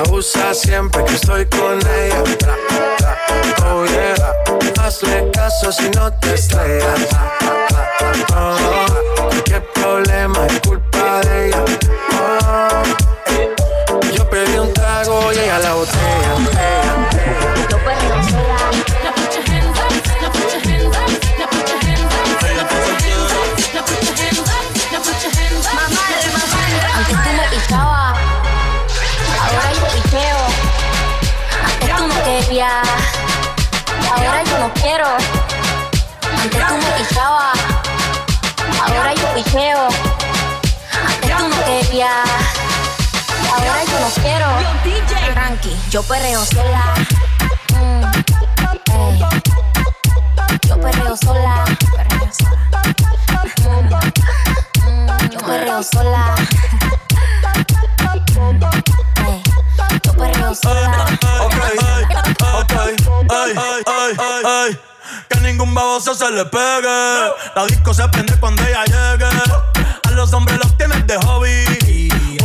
[0.00, 2.24] Abusa siempre que estoy con ella.
[3.66, 4.14] Oh yeah,
[4.82, 7.06] hazle caso si no te estrellas.
[8.34, 11.64] Oh, qué problema es culpa de ella.
[35.00, 35.16] Quiero.
[36.42, 37.58] Antes tú me pichabas,
[38.82, 39.88] ahora yo picheo.
[41.06, 42.28] Antes tú no querías,
[43.52, 44.48] ahora yo no quiero.
[45.34, 46.94] Tranqui, yo perreo sola.
[47.74, 48.04] Mm,
[48.92, 49.24] ey.
[50.68, 51.64] Yo perreo sola,
[51.96, 52.60] perreo sola.
[53.64, 56.34] Mm, mm, yo perreo sola.
[59.26, 59.42] Ey,
[60.04, 61.06] Yo perreo sola.
[61.40, 61.54] Ok,
[62.02, 62.09] ok,
[63.30, 63.52] ay,
[63.86, 64.78] ay, ay, ay.
[65.28, 67.32] Que ningún baboso se le pegue.
[67.54, 69.26] La disco se prende cuando ella llegue.
[70.04, 71.64] A los hombres los tienes de hobby.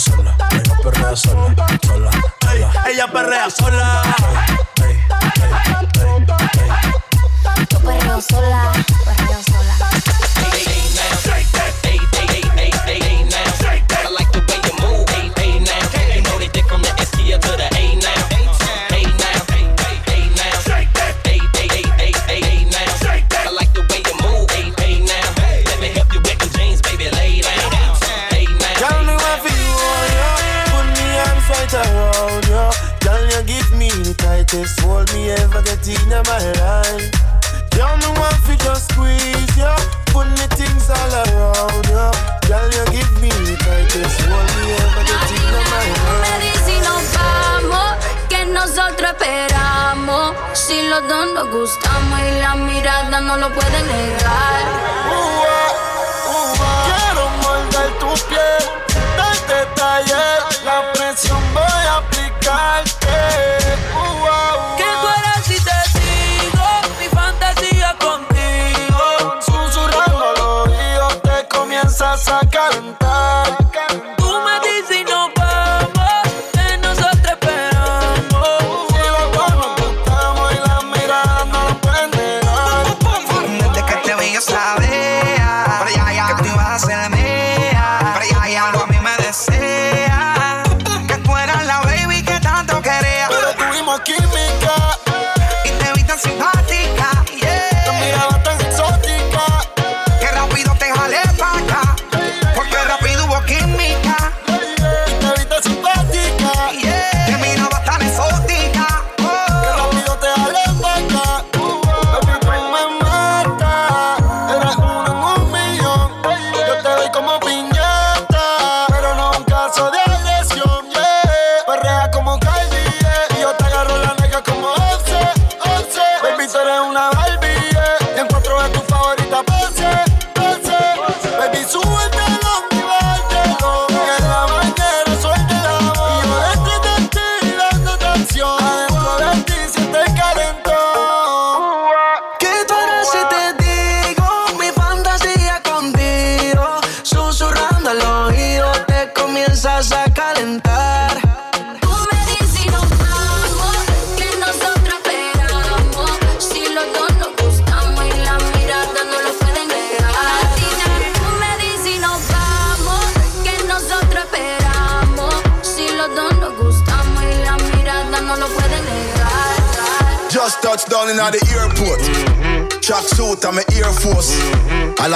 [0.00, 0.34] Sola.
[0.50, 1.54] Ella perrea sola.
[1.82, 2.10] Sola.
[2.88, 4.02] Ella perrea sola.
[7.70, 8.72] Yo perreo sola,
[9.04, 9.69] perreo sola.
[34.70, 37.10] Tightest hold me ever get in my life.
[37.72, 39.74] Girl, me want for just squeeze you.
[40.12, 42.10] Put me things all around you.
[42.48, 45.86] Girl, you give me the tightest hold me ever get in my
[46.22, 46.44] life.
[46.44, 47.96] Y si nos vamos,
[48.28, 50.34] que nosotros esperamos.
[50.52, 54.62] Si los dos nos gustamos y la mirada no lo puede negar.
[56.86, 58.62] Quiero morder tu piel,
[59.16, 60.62] darte detalles.
[60.64, 63.29] La presión voy a aplicarte.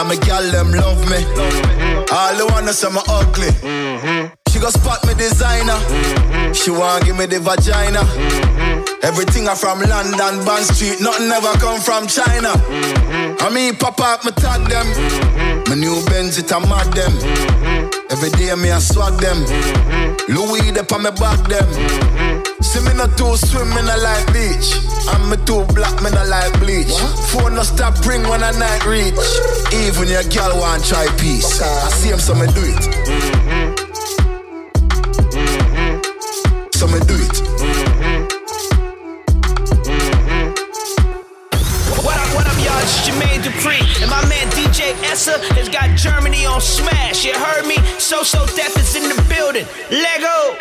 [0.05, 1.17] All my gal them love me.
[2.13, 3.49] All the wanna say me ugly.
[4.53, 5.81] She go spot me designer.
[6.53, 8.05] She want give me the vagina.
[9.03, 11.01] Everything I from London, Bond Street.
[11.01, 12.53] Nothing ever come from China.
[13.41, 14.87] I mean, pop up, me tag them.
[14.87, 15.71] Mm-hmm.
[15.71, 17.13] My new Benz, it a mad them.
[17.13, 18.13] Mm-hmm.
[18.13, 19.37] Every day me I swag them.
[19.45, 20.35] Mm-hmm.
[20.35, 21.69] Louis, they on me back them.
[22.63, 24.77] See me not too swim, me not like beach.
[25.13, 26.93] And me too black, me not like bleach.
[27.31, 29.15] Phone no stop ring when I night reach.
[29.73, 31.61] Even your girl want try peace.
[31.61, 32.83] I see him, so me do it.
[36.75, 37.64] So me do it.
[43.65, 44.03] Dupri.
[44.03, 47.25] And my man DJ Essa has got Germany on smash.
[47.25, 47.77] You heard me?
[47.99, 49.67] So So Death is in the building.
[49.91, 50.57] Lego!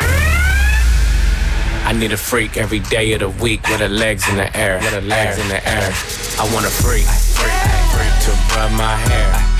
[1.86, 4.78] I need a freak every day of the week with her legs in the air.
[4.78, 5.92] With her legs in the air.
[6.40, 7.52] I want a freak, freak,
[7.92, 9.53] freak to rub my hair,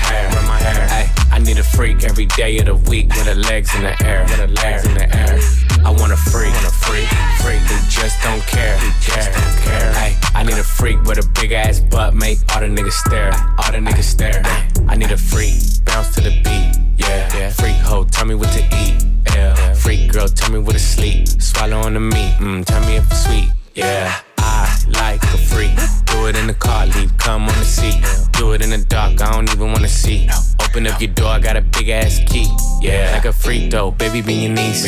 [1.45, 4.39] need a freak every day of the week with her legs in the air, with
[4.39, 5.39] her legs in the air.
[5.85, 7.07] I want a freak, want a freak,
[7.41, 9.91] freak who just don't care, who just don't care.
[9.93, 13.31] Ay, I need a freak with a big ass butt, make all the niggas stare,
[13.59, 14.41] all the niggas stare.
[14.87, 15.53] I need a freak,
[15.85, 17.51] bounce to the beat, yeah.
[17.51, 19.05] Freak hoe, tell me what to eat.
[19.35, 19.73] Yeah.
[19.75, 21.27] Freak girl, tell me where to sleep.
[21.27, 23.49] Swallow on the meat, mm, tell me if it's sweet.
[23.75, 24.19] Yeah,
[24.55, 24.63] I
[25.01, 25.75] like a freak.
[26.05, 27.99] Do it in the car, leave cum on the seat.
[28.37, 30.29] Do it in the dark, I don't even wanna see.
[30.63, 32.47] Open up your door, I got a big ass key.
[32.81, 34.83] Yeah, like a freak though, baby, be your niece.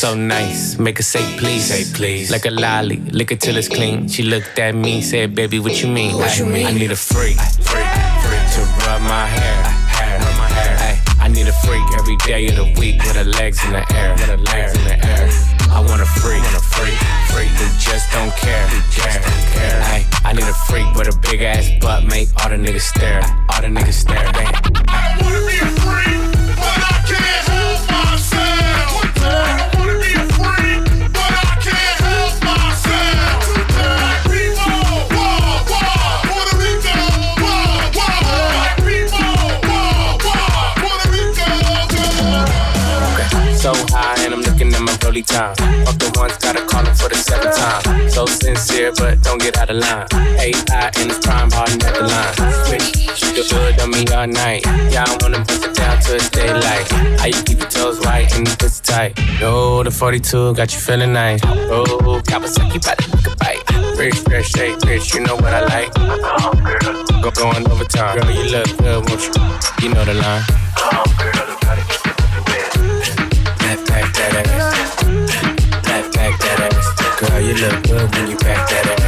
[0.00, 1.66] So nice, make her say please.
[1.66, 2.30] Say please.
[2.30, 4.08] Like a lolly, lick it till it's clean.
[4.08, 6.16] She looked at me, said, baby, what you mean?
[6.16, 6.66] What you mean?
[6.66, 7.36] I need a freak,
[7.70, 7.90] freak,
[8.24, 9.62] freak to rub my hair,
[9.96, 11.02] hair, rub my hair.
[11.20, 14.12] I need a freak every day of the week with her legs in the air,
[14.12, 15.55] with her legs in the air.
[15.76, 16.96] I want a freak, want a freak,
[17.28, 19.82] freak who just don't care, don't care.
[19.84, 23.20] Ay, I need a freak with a big ass butt, make all the niggas stare,
[23.50, 24.32] all the niggas stare.
[24.32, 24.66] Damn.
[26.16, 26.25] So
[45.16, 45.84] looking at my rolly time.
[45.84, 48.10] Fuck the ones, gotta call him for the seventh time.
[48.10, 50.06] So sincere, but don't get out of line.
[50.38, 52.34] AI in his prime, hard at the line.
[52.66, 54.64] Switch, shoot the hood on me all night.
[54.90, 56.88] Yeah, I wanna bust it down to it's daylight.
[57.20, 59.18] How you keep your toes right and the pussy tight?
[59.40, 61.40] No, the 42 got you feeling nice.
[61.44, 63.98] Oh, Kawasaki, about to take a bite.
[63.98, 65.92] Rich, fresh, shake, rich, you know what I like.
[67.22, 68.18] Go going overtime.
[68.18, 69.32] Girl, you look good, won't you?
[69.82, 70.44] You know the line.
[70.86, 73.16] Back, back that ass.
[73.58, 74.55] Back, back that ass.
[77.18, 79.00] Girl, you look good when you back that ass.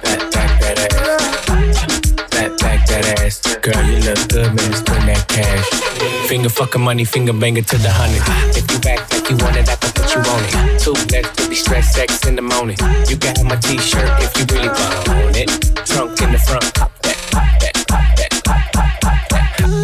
[0.00, 2.58] Back, back that ass.
[2.62, 3.36] Back, that ass.
[3.56, 5.68] Girl, you look good when you spend that cash.
[6.28, 8.22] Finger fucking money, finger banger to the hundred.
[8.56, 10.80] If you back like you want it, I can put you on it.
[10.80, 12.78] Two legs to be stressed, sex in the morning.
[13.08, 15.50] You have my t-shirt if you really want it.
[15.84, 18.85] Trunk in the front, pop that, pop that, pop that, pop that.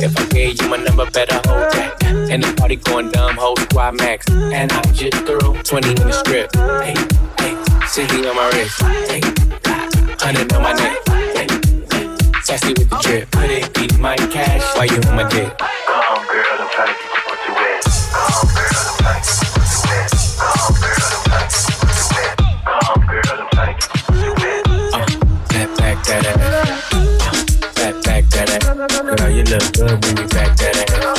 [0.03, 2.03] If I gave you my number, better hold that.
[2.03, 4.29] And the party going dumb, whole squad max.
[4.29, 6.53] And I just threw 20 in the strip.
[6.83, 6.99] Hey,
[7.39, 7.55] hey,
[7.87, 8.83] 60 on my wrist.
[8.83, 10.99] Hey, 100 on my neck.
[11.07, 11.47] Hey,
[12.43, 13.31] sassy with the drip.
[13.31, 15.57] Put it, eat my cash while you on my dick.
[25.49, 26.37] Back, back that ass.
[26.37, 26.42] Back,
[29.53, 31.19] look good when you back that ass.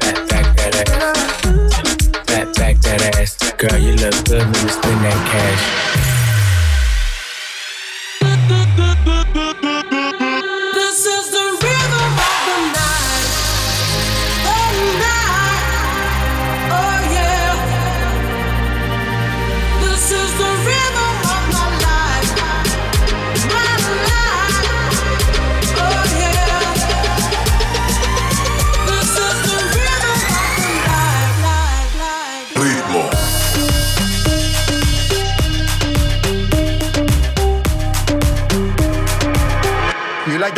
[0.00, 2.26] Back, back that ass.
[2.26, 3.52] Back, back that ass.
[3.52, 6.07] Girl, you look good when you spend that cash.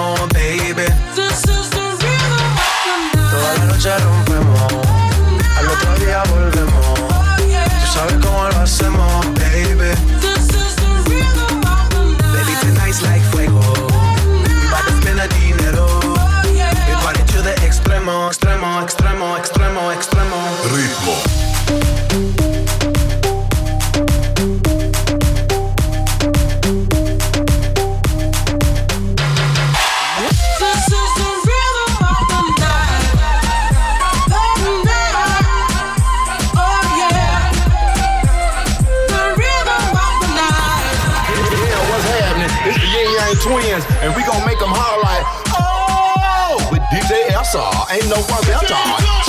[0.00, 0.86] extremo, baby.
[1.14, 3.30] This is the rhythm of the night.
[3.30, 4.29] Toda la noche
[47.52, 49.19] Ain't no one better.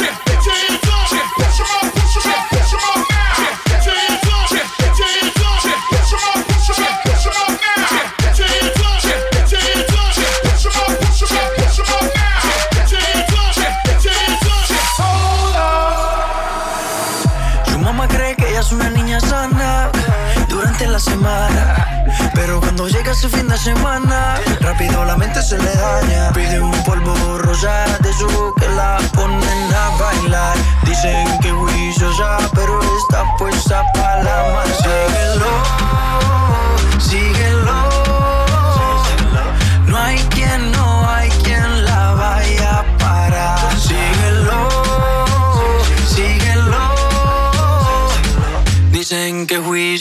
[23.11, 26.31] Llega su fin de semana, rápido la mente se le daña.
[26.33, 30.57] Pide un polvo rosa de su que la ponen a bailar.
[30.83, 34.67] Dicen que juiciosa, pero está puesta para la mar.
[34.77, 35.51] Síguelo,
[36.99, 37.90] síguelo.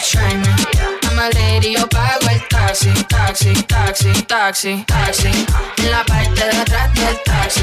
[0.00, 2.17] I'm a lady, your body
[3.28, 3.52] taxi.
[3.68, 5.28] Taxi, taxi, taxi.
[5.78, 7.60] En la parte de atrás del taxi.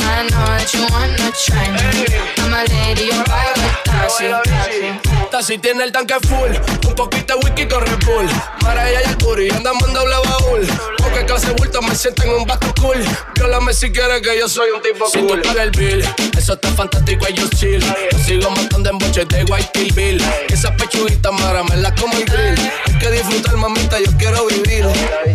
[0.00, 2.06] I know that you wanna try me.
[2.38, 5.22] I'm a lady, yo pago el taxi.
[5.30, 6.52] Taxi tiene el tanque full,
[6.88, 8.28] un poquito de whisky con Red Bull.
[8.60, 10.66] Para ella y el puri, andamos en doble baúl.
[10.98, 13.02] Porque clase bulto me siento en un basto cool.
[13.34, 15.40] Viólame si quieres que yo soy un tipo Si cool.
[15.40, 16.04] tú pagas el bill,
[16.36, 17.82] eso está fantástico y yo chill.
[18.12, 20.22] Yo sigo matando en boches de White Kill Bill.
[20.48, 22.72] Esa pechuguita mara me la como el grill.
[22.86, 24.86] Hay que disfrutar, mamita, yo quiero vivir.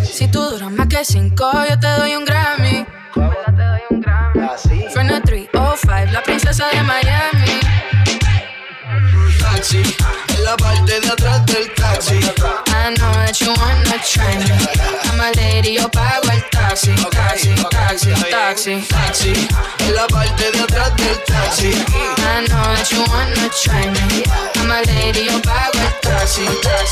[0.03, 2.85] Si tú duras más que cinco, yo te doy un Grammy.
[5.07, 7.59] The 305, la princesa de Miami.
[9.39, 9.81] Taxi,
[10.35, 12.66] en la parte de atrás del taxi.
[12.87, 14.55] I know that you wanna try me.
[15.11, 16.95] I'm a lady, yo pago el taxi.
[17.11, 18.81] Taxi, taxi, taxi.
[18.87, 19.33] Taxi,
[19.83, 21.67] en la parte de atrás del taxi.
[21.67, 24.23] I know that you wanna try me.
[24.55, 26.47] I'm a lady, yo pago el fácil.
[26.63, 26.85] Toda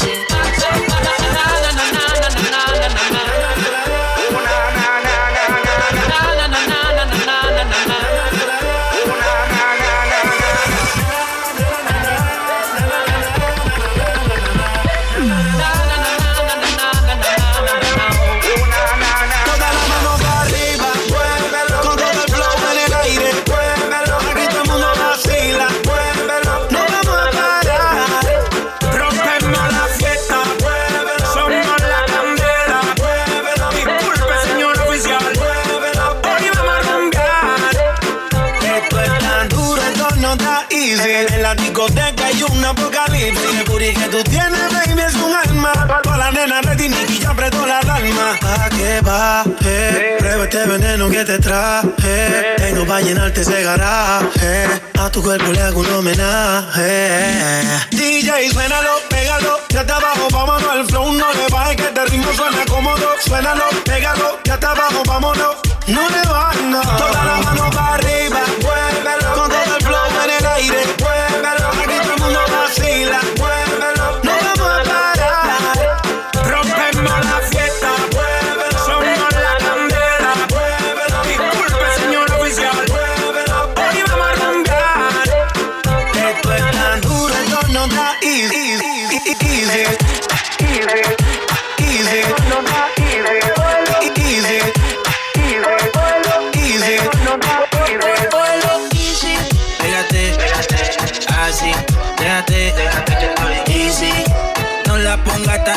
[46.89, 48.37] Nicky ya apretó la alarma.
[48.41, 49.43] ¿A qué va?
[49.65, 50.15] Eh?
[50.19, 52.55] Prueba este veneno que te traje.
[52.57, 54.67] Tengo para llenarte ese garaje.
[54.99, 57.63] A tu cuerpo le hago un homenaje.
[57.91, 59.59] DJ, suénalo, pégalo.
[59.69, 60.75] Ya está abajo, vámonos.
[60.75, 63.07] El flow no le baje, que este ritmo suena cómodo.
[63.25, 64.39] Suénalo, pégalo.
[64.43, 65.55] Ya está abajo, vámonos.
[65.87, 66.81] No le bajes, no.
[66.81, 68.04] Toda la mano para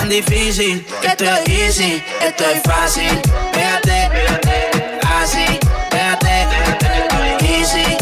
[0.09, 3.20] tan difícil, esto es easy, esto es fácil.
[3.52, 4.09] Pégate,
[5.20, 5.59] así,
[5.90, 6.46] déjate,
[7.46, 7.96] easy.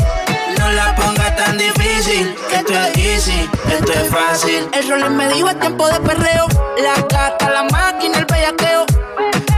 [0.58, 4.68] No la pongas tan difícil, esto es easy, esto es fácil.
[4.72, 6.46] El rol me dijo es tiempo de perreo.
[6.78, 8.86] La gata, la máquina, el bellaqueo.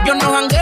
[0.05, 0.58] Yo no jangueo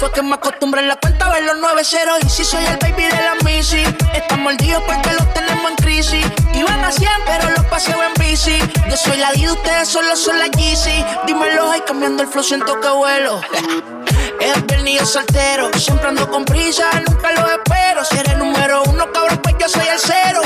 [0.00, 2.18] Fue que me acostumbré en la cuenta a ver los nueve ceros.
[2.24, 3.82] Y si soy el baby de la Missy,
[4.14, 6.26] están mordidos porque los tenemos en crisis.
[6.54, 8.58] Iban a 100, pero los paseo en bici.
[8.88, 11.04] Yo soy la D, ustedes solo son la Yeezy.
[11.26, 13.42] Dímelo ahí, cambiando el flow, siento que vuelo.
[14.40, 18.04] Es viernes soltero, siempre ando con prisa, nunca lo espero.
[18.04, 20.40] Si eres número uno, cabrón, pues yo soy el cero.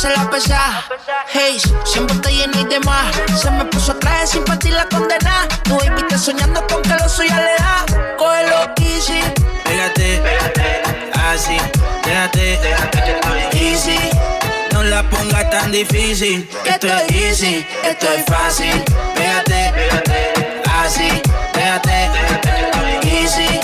[0.00, 0.84] Pa' la pesada.
[1.32, 3.12] Hey, siempre está lleno y demás.
[3.36, 5.48] Se me puso traje sin partir la condena.
[5.64, 7.84] Tu baby está soñando con que lo suya le da.
[8.16, 9.20] Cógelo easy.
[9.64, 10.22] Pégate,
[11.14, 11.56] así,
[12.04, 12.60] déjate,
[13.54, 13.98] easy.
[14.72, 18.84] No la pongas tan difícil, esto es easy, esto es fácil.
[19.16, 19.72] Pégate,
[20.80, 21.22] así,
[21.54, 22.10] déjate,
[23.02, 23.60] easy.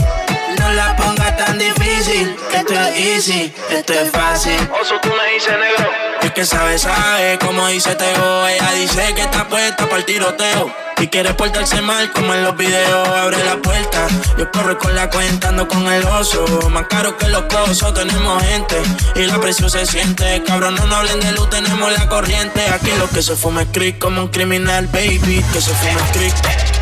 [0.74, 4.56] La pongas tan difícil, esto es easy, esto es fácil.
[4.80, 5.90] Oso, tú me dices negro.
[6.20, 8.48] Es que sabe, sabe, como dice Tego.
[8.48, 10.74] Ella dice que está puesta para el tiroteo.
[10.98, 13.08] Y quiere portarse mal como en los videos.
[13.08, 16.44] Abre la puerta, yo corro con la cuenta, ando con el oso.
[16.70, 18.74] Más caro que los cosos, tenemos gente.
[19.14, 20.42] Y la presión se siente.
[20.44, 22.66] Cabrón, no, no hablen de luz, tenemos la corriente.
[22.70, 25.44] Aquí lo que se fuma es creek como un criminal, baby.
[25.52, 26.73] Que se fuma es creek.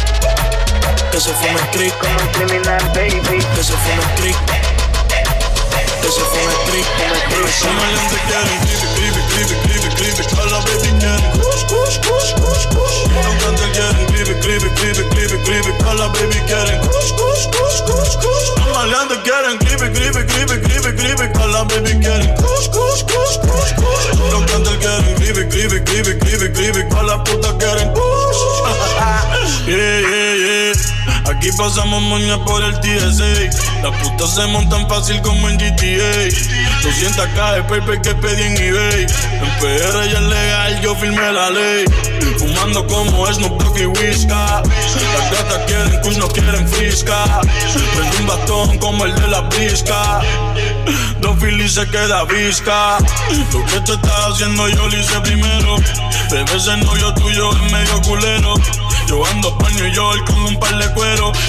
[1.13, 3.39] Que se fuma es creek como un criminal, baby.
[3.55, 4.37] Que se fuma es creek.
[6.01, 7.53] Que se fuma es creek como un criminal.
[7.53, 10.25] Solamente quieren clive, clive, clive, clive, clive.
[10.41, 12.97] A la baby quieren kush, kush, kush, kush, kush.
[13.13, 15.71] No canta quieren clive, clive, clive, clive, clive.
[15.85, 18.47] A la baby quieren kush, kush, kush, kush, kush.
[18.57, 21.25] Los maleantes quieren clive, clive, clive, clive, clive.
[21.37, 24.07] A la baby quieren kush, kush, kush, kush, kush.
[24.33, 26.89] No canta quieren clive, clive, clive, clive, clive.
[26.97, 28.41] A la puta quieren kush.
[29.67, 31.02] Yeah, yeah, yeah.
[31.25, 33.83] Aquí pasamos moña por el TSA.
[33.83, 36.29] Las putas se montan fácil como en GTA.
[36.83, 39.03] 200k de paper que pedí en eBay.
[39.03, 41.85] En PR ya es legal, yo firmé la ley.
[42.39, 44.63] Fumando como Snoop Dogg y Whisca.
[44.63, 47.41] Las gatas quieren kush, no quieren frisca.
[47.97, 50.21] Prendí un bastón como el de la brisca.
[51.21, 52.99] Dos Phillies se queda visca.
[53.53, 55.77] Lo que tú estás haciendo yo lo hice primero.
[56.31, 58.55] Bebé ese novio tuyo es medio culero.
[59.07, 60.89] Yo ando pa' New York con un par de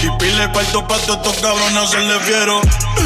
[0.02, 2.62] Y pile cuarto pa' todos estos cabrones hacerle fiero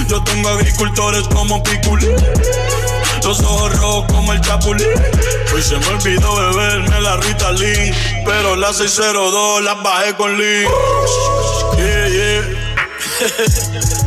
[0.08, 2.16] Yo tengo agricultores como Piculín
[3.24, 4.88] Los ojos rojos como el chapulín.
[5.54, 7.94] Hoy se me olvidó beberme la Ritalin
[8.26, 10.68] Pero la 602 la bajé con Lean
[11.78, 14.04] Yeah, yeah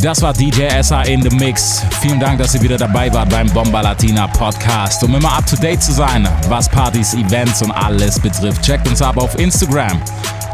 [0.00, 1.82] Das war DJ SA in the Mix.
[2.00, 5.02] Vielen Dank, dass ihr wieder dabei wart beim Bomba Latina Podcast.
[5.02, 9.00] Um immer up to date zu sein, was Partys, Events und alles betrifft, checkt uns
[9.00, 10.00] ab auf Instagram.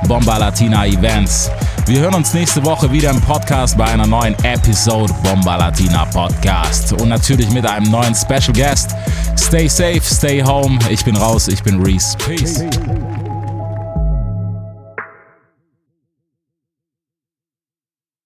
[0.07, 1.51] Bomba Latina Events.
[1.87, 6.93] Wir hören uns nächste Woche wieder im Podcast bei einer neuen Episode Bomba Latina Podcast.
[6.93, 8.95] Und natürlich mit einem neuen Special Guest.
[9.37, 10.79] Stay safe, stay home.
[10.89, 12.17] Ich bin raus, ich bin Reese.
[12.19, 12.65] Peace.